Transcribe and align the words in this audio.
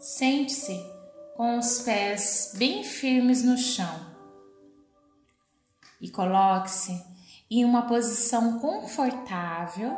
Sente-se 0.00 0.82
com 1.36 1.58
os 1.58 1.82
pés 1.82 2.54
bem 2.56 2.82
firmes 2.82 3.44
no 3.44 3.58
chão 3.58 4.00
e 6.00 6.10
coloque-se 6.10 7.04
em 7.50 7.66
uma 7.66 7.82
posição 7.86 8.58
confortável, 8.60 9.94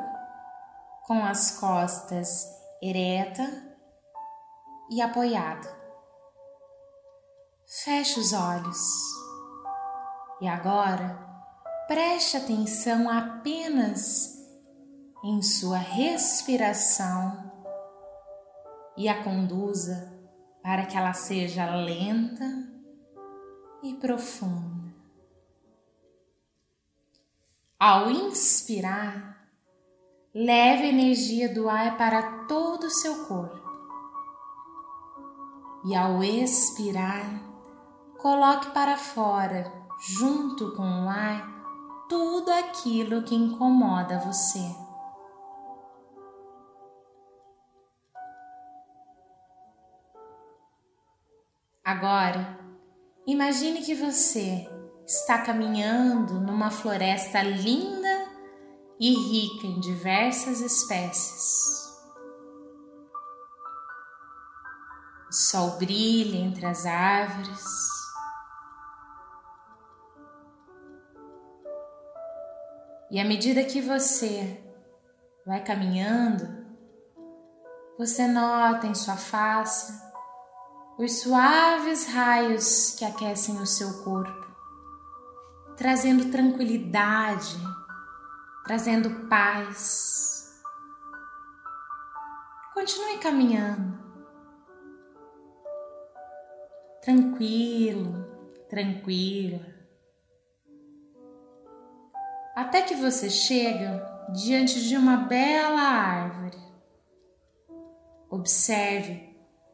com 1.07 1.25
as 1.25 1.53
costas 1.53 2.49
ereta 2.83 3.49
e 4.91 5.01
apoiada. 5.01 5.73
Feche 7.85 8.19
os 8.19 8.33
olhos 8.33 8.81
e 10.41 10.49
agora 10.49 11.17
preste 11.87 12.37
atenção 12.37 13.09
apenas 13.09 14.37
em 15.23 15.41
sua 15.43 15.79
respiração 15.79 17.62
e 18.97 19.09
a 19.09 19.23
conduza 19.23 20.13
para 20.63 20.87
que 20.87 20.97
ela 20.97 21.13
seja 21.13 21.75
lenta 21.75 22.45
e 23.83 23.95
profunda. 23.95 24.93
Ao 27.79 28.11
inspirar, 28.11 29.49
leve 30.33 30.85
a 30.85 30.89
energia 30.89 31.53
do 31.53 31.69
ar 31.69 31.97
para 31.97 32.47
todo 32.47 32.85
o 32.85 32.91
seu 32.91 33.27
corpo. 33.27 33.61
E 35.85 35.97
ao 35.97 36.23
expirar, 36.23 37.43
coloque 38.19 38.71
para 38.71 38.97
fora, 38.97 39.73
junto 40.01 40.77
com 40.77 41.07
o 41.07 41.09
ar, 41.09 42.07
tudo 42.09 42.53
aquilo 42.53 43.23
que 43.23 43.35
incomoda 43.35 44.21
você. 44.21 44.82
Agora, 51.93 52.59
imagine 53.27 53.83
que 53.83 53.95
você 53.95 54.67
está 55.07 55.43
caminhando 55.43 56.41
numa 56.41 56.71
floresta 56.71 57.43
linda 57.43 58.31
e 58.99 59.13
rica 59.13 59.67
em 59.67 59.79
diversas 59.79 60.63
espécies. 60.63 61.93
O 65.29 65.33
sol 65.35 65.77
brilha 65.77 66.39
entre 66.39 66.65
as 66.65 66.87
árvores. 66.87 67.63
E 73.11 73.21
à 73.21 73.25
medida 73.27 73.65
que 73.65 73.83
você 73.83 74.65
vai 75.45 75.63
caminhando, 75.63 76.65
você 77.99 78.27
nota 78.27 78.87
em 78.87 78.95
sua 78.95 79.19
face 79.19 80.12
os 81.03 81.21
suaves 81.21 82.07
raios 82.07 82.95
que 82.97 83.05
aquecem 83.05 83.61
o 83.61 83.67
seu 83.67 84.05
corpo 84.05 84.43
trazendo 85.77 86.31
tranquilidade, 86.31 87.57
trazendo 88.65 89.29
paz. 89.29 90.63
Continue 92.73 93.19
caminhando. 93.19 94.01
Tranquilo, 97.03 98.25
tranquila. 98.71 99.67
Até 102.55 102.83
que 102.83 102.95
você 102.95 103.29
chega 103.29 104.09
diante 104.33 104.87
de 104.87 104.97
uma 104.97 105.17
bela 105.17 105.81
árvore. 105.81 106.63
Observe 108.31 109.32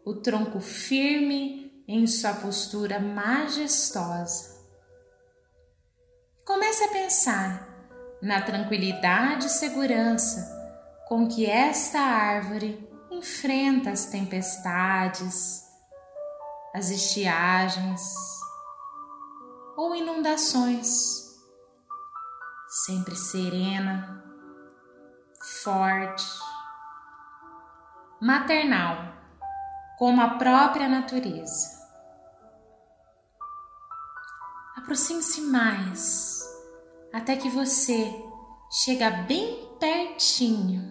o 0.09 0.14
tronco 0.14 0.59
firme 0.59 1.84
em 1.87 2.06
sua 2.06 2.33
postura 2.33 2.99
majestosa. 2.99 4.56
Comece 6.47 6.84
a 6.84 6.88
pensar 6.88 7.69
na 8.22 8.41
tranquilidade 8.41 9.44
e 9.44 9.50
segurança 9.50 10.50
com 11.06 11.28
que 11.28 11.44
esta 11.44 11.99
árvore 12.00 12.88
enfrenta 13.10 13.91
as 13.91 14.06
tempestades, 14.06 15.62
as 16.75 16.88
estiagens 16.88 18.00
ou 19.77 19.94
inundações. 19.94 21.37
Sempre 22.66 23.15
serena, 23.15 24.25
forte, 25.62 26.25
maternal, 28.22 29.18
como 29.98 30.22
a 30.22 30.38
própria 30.38 30.88
natureza. 30.88 31.76
Aproxime-se 34.76 35.41
mais 35.42 36.48
até 37.12 37.36
que 37.36 37.50
você 37.50 38.10
chega 38.84 39.10
bem 39.10 39.76
pertinho. 39.81 40.88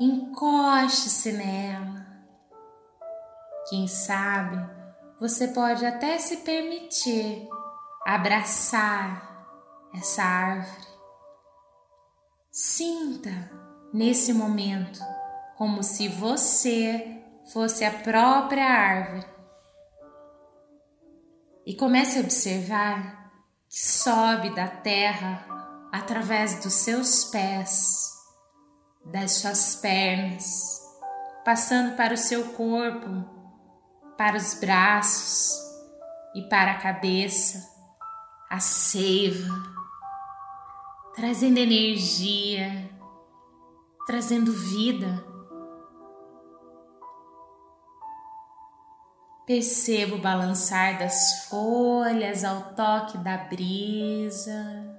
Encoste-se 0.00 1.32
nela. 1.32 2.06
Quem 3.68 3.88
sabe 3.88 4.56
você 5.20 5.48
pode 5.48 5.84
até 5.84 6.16
se 6.18 6.38
permitir 6.38 7.48
abraçar 8.06 9.46
essa 9.92 10.22
árvore. 10.22 10.86
Sinta 12.52 13.50
nesse 13.92 14.32
momento 14.32 15.00
como 15.56 15.82
se 15.82 16.08
você 16.08 17.17
fosse 17.52 17.84
a 17.84 17.90
própria 17.90 18.64
árvore. 18.64 19.26
E 21.66 21.74
comece 21.74 22.18
a 22.18 22.22
observar 22.22 23.32
que 23.68 23.78
sobe 23.78 24.54
da 24.54 24.68
terra 24.68 25.44
através 25.92 26.62
dos 26.62 26.72
seus 26.74 27.24
pés, 27.24 28.12
das 29.04 29.32
suas 29.32 29.76
pernas, 29.76 30.80
passando 31.44 31.96
para 31.96 32.14
o 32.14 32.18
seu 32.18 32.52
corpo, 32.52 33.24
para 34.16 34.36
os 34.36 34.54
braços 34.54 35.58
e 36.34 36.42
para 36.48 36.72
a 36.72 36.78
cabeça, 36.78 37.66
a 38.50 38.60
seiva, 38.60 39.54
trazendo 41.14 41.58
energia, 41.58 42.90
trazendo 44.06 44.52
vida 44.52 45.37
Percebo 49.48 50.16
o 50.16 50.20
balançar 50.20 50.98
das 50.98 51.46
folhas 51.46 52.44
ao 52.44 52.74
toque 52.74 53.16
da 53.16 53.38
brisa. 53.38 54.94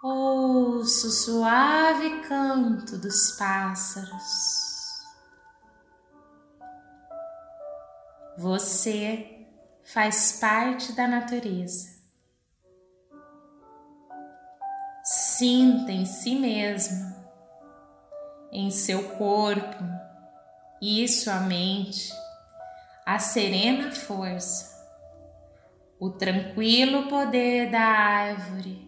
Ouço 0.00 1.08
o 1.08 1.10
suave 1.10 2.20
canto 2.28 2.96
dos 2.98 3.32
pássaros. 3.32 5.02
Você 8.38 9.44
faz 9.92 10.38
parte 10.40 10.92
da 10.92 11.08
natureza. 11.08 11.98
Sinta 15.02 15.90
em 15.90 16.06
si 16.06 16.36
mesmo 16.36 17.17
em 18.58 18.72
seu 18.72 19.10
corpo. 19.10 19.84
E 20.82 21.06
sua 21.08 21.40
mente 21.40 22.12
a 23.06 23.18
serena 23.18 23.90
força, 23.90 24.86
o 25.98 26.10
tranquilo 26.10 27.08
poder 27.08 27.70
da 27.70 27.80
árvore 27.80 28.86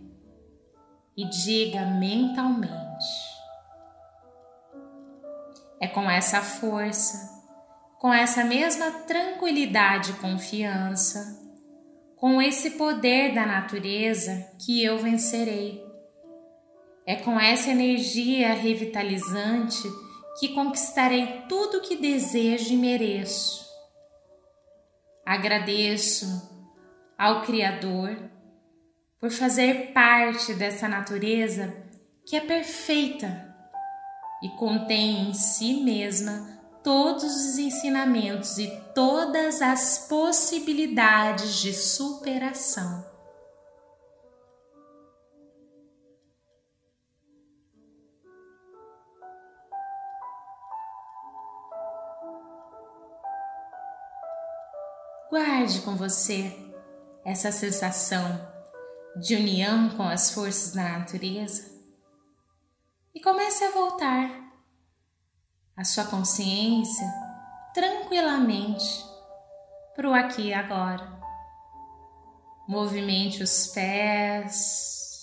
e 1.17 1.25
diga 1.25 1.87
mentalmente: 1.87 2.77
é 5.81 5.89
com 5.89 6.11
essa 6.11 6.43
força, 6.43 7.31
com 7.99 8.13
essa 8.13 8.45
mesma 8.45 8.91
tranquilidade 9.07 10.11
e 10.11 10.17
confiança, 10.17 11.41
com 12.15 12.43
esse 12.43 12.73
poder 12.73 13.35
da 13.35 13.47
natureza 13.47 14.53
que 14.59 14.85
eu 14.85 14.99
vencerei 14.99 15.90
é 17.07 17.17
com 17.17 17.39
essa 17.39 17.71
energia 17.71 18.53
revitalizante 18.55 19.83
que 20.39 20.49
conquistarei 20.55 21.43
tudo 21.49 21.79
o 21.79 21.81
que 21.83 21.97
desejo 21.97 22.73
e 22.73 22.77
mereço. 22.77 23.69
Agradeço 25.25 26.27
ao 27.19 27.43
Criador 27.43 28.17
por 29.19 29.31
fazer 29.31 29.93
parte 29.93 30.55
dessa 30.55 30.89
natureza 30.89 31.75
que 32.27 32.37
é 32.37 32.41
perfeita 32.41 33.55
e 34.43 34.49
contém 34.51 35.29
em 35.29 35.35
si 35.35 35.83
mesma 35.83 36.59
todos 36.83 37.25
os 37.25 37.59
ensinamentos 37.59 38.57
e 38.57 38.67
todas 38.95 39.61
as 39.61 40.07
possibilidades 40.09 41.61
de 41.61 41.75
superação. 41.75 43.10
Guarde 55.31 55.81
com 55.83 55.95
você 55.95 56.53
essa 57.25 57.53
sensação 57.53 58.51
de 59.17 59.37
união 59.37 59.91
com 59.91 60.03
as 60.03 60.33
forças 60.33 60.73
da 60.73 60.99
natureza. 60.99 61.71
E 63.15 63.21
comece 63.21 63.63
a 63.65 63.71
voltar 63.71 64.29
a 65.77 65.85
sua 65.85 66.05
consciência 66.05 67.07
tranquilamente 67.73 69.05
para 69.95 70.11
o 70.11 70.15
aqui 70.15 70.49
e 70.49 70.55
agora. 70.55 71.21
Movimente 72.69 73.41
os 73.43 73.69
pés, 73.69 75.21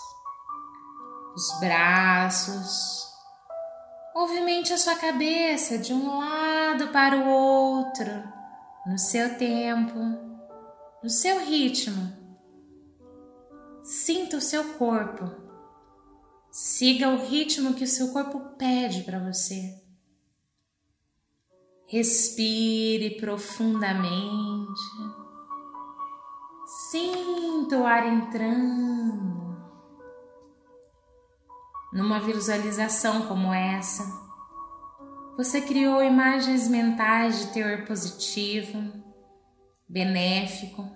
os 1.36 1.60
braços, 1.60 3.08
movimente 4.16 4.72
a 4.72 4.78
sua 4.78 4.96
cabeça 4.96 5.78
de 5.78 5.94
um 5.94 6.18
lado 6.18 6.88
para 6.90 7.18
o 7.18 7.28
outro, 7.28 8.37
no 8.88 8.98
seu 8.98 9.38
tempo, 9.38 10.00
no 11.04 11.10
seu 11.10 11.44
ritmo. 11.44 12.16
Sinta 13.84 14.38
o 14.38 14.42
seu 14.42 14.74
corpo. 14.76 15.30
Siga 16.50 17.10
o 17.10 17.26
ritmo 17.26 17.74
que 17.74 17.84
o 17.84 17.88
seu 17.88 18.14
corpo 18.14 18.40
pede 18.58 19.04
para 19.04 19.20
você. 19.20 19.84
Respire 21.88 23.20
profundamente. 23.20 24.82
Sinta 26.90 27.78
o 27.78 27.86
ar 27.86 28.08
entrando. 28.08 29.58
Numa 31.94 32.20
visualização 32.20 33.28
como 33.28 33.54
essa, 33.54 34.27
você 35.38 35.62
criou 35.62 36.04
imagens 36.04 36.68
mentais 36.68 37.42
de 37.42 37.54
teor 37.54 37.86
positivo, 37.86 38.92
benéfico, 39.88 40.90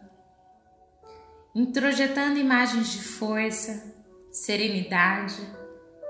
introjetando 1.54 2.40
imagens 2.40 2.92
de 2.92 3.04
força, 3.04 3.96
serenidade 4.32 5.48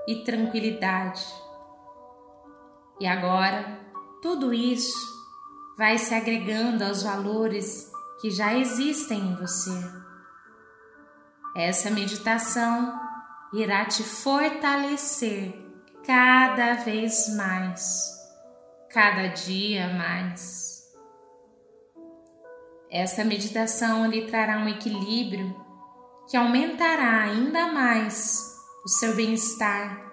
e 0.08 0.24
tranquilidade. 0.24 1.22
E 2.98 3.06
agora, 3.06 3.78
tudo 4.22 4.54
isso 4.54 5.12
vai 5.76 5.98
se 5.98 6.14
agregando 6.14 6.84
aos 6.84 7.02
valores 7.02 7.90
que 8.22 8.30
já 8.30 8.54
existem 8.54 9.18
em 9.18 9.36
você. 9.36 9.78
Essa 11.54 11.90
meditação 11.90 12.98
irá 13.52 13.84
te 13.84 14.02
fortalecer 14.02 15.52
cada 16.06 16.74
vez 16.74 17.34
mais, 17.36 18.21
cada 18.92 19.28
dia 19.28 19.88
mais. 19.88 20.82
Esta 22.90 23.24
meditação 23.24 24.06
lhe 24.06 24.26
trará 24.26 24.58
um 24.58 24.68
equilíbrio 24.68 25.56
que 26.28 26.36
aumentará 26.36 27.22
ainda 27.22 27.72
mais 27.72 28.54
o 28.84 28.88
seu 28.88 29.16
bem-estar 29.16 30.12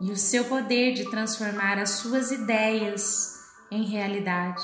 e 0.00 0.10
o 0.12 0.16
seu 0.16 0.44
poder 0.44 0.92
de 0.92 1.10
transformar 1.10 1.78
as 1.78 1.90
suas 1.90 2.30
ideias 2.30 3.32
em 3.70 3.84
realidade. 3.84 4.62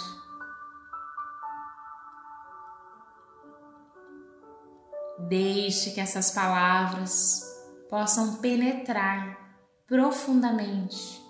Deixe 5.29 5.93
que 5.93 6.01
essas 6.01 6.31
palavras 6.31 7.41
possam 7.89 8.37
penetrar 8.37 9.39
profundamente 9.87 11.30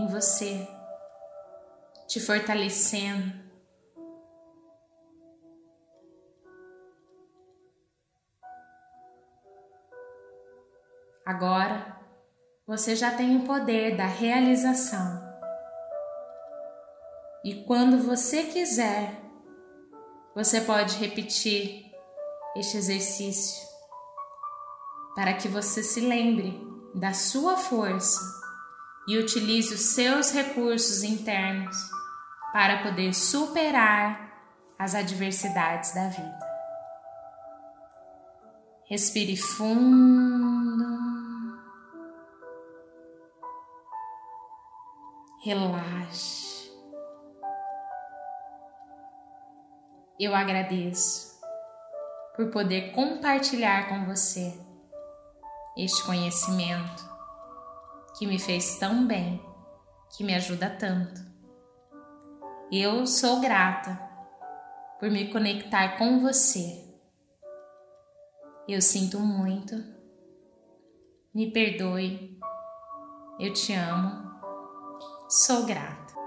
em 0.00 0.06
você, 0.06 0.66
te 2.08 2.18
fortalecendo. 2.20 3.38
Agora, 11.24 12.00
você 12.66 12.96
já 12.96 13.14
tem 13.14 13.36
o 13.36 13.44
poder 13.44 13.96
da 13.96 14.06
realização. 14.06 15.28
E 17.44 17.64
quando 17.64 17.98
você 17.98 18.44
quiser, 18.44 19.20
você 20.34 20.60
pode 20.62 20.96
repetir 20.96 21.90
este 22.56 22.76
exercício 22.76 23.68
para 25.14 25.34
que 25.34 25.46
você 25.46 25.82
se 25.82 26.00
lembre 26.00 26.58
da 26.94 27.12
sua 27.12 27.56
força 27.56 28.39
e 29.10 29.18
utilize 29.18 29.74
os 29.74 29.80
seus 29.80 30.30
recursos 30.30 31.02
internos 31.02 31.76
para 32.52 32.80
poder 32.80 33.12
superar 33.12 34.30
as 34.78 34.94
adversidades 34.94 35.92
da 35.92 36.08
vida. 36.08 36.38
Respire 38.88 39.36
fundo. 39.36 40.30
relaxe. 45.42 46.70
Eu 50.20 50.34
agradeço 50.34 51.40
por 52.36 52.50
poder 52.50 52.92
compartilhar 52.92 53.88
com 53.88 54.04
você 54.04 54.54
este 55.78 56.04
conhecimento 56.04 57.19
que 58.20 58.26
me 58.26 58.38
fez 58.38 58.78
tão 58.78 59.06
bem, 59.06 59.42
que 60.14 60.22
me 60.22 60.34
ajuda 60.34 60.68
tanto. 60.68 61.22
Eu 62.70 63.06
sou 63.06 63.40
grata 63.40 63.98
por 64.98 65.10
me 65.10 65.32
conectar 65.32 65.96
com 65.96 66.20
você. 66.20 66.84
Eu 68.68 68.82
sinto 68.82 69.18
muito. 69.18 69.74
Me 71.34 71.50
perdoe. 71.50 72.38
Eu 73.38 73.54
te 73.54 73.72
amo 73.72 74.30
Sou 75.26 75.64
grata. 75.64 76.19